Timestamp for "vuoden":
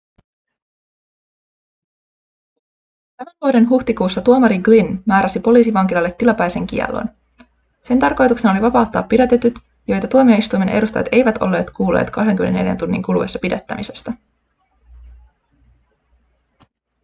3.41-3.69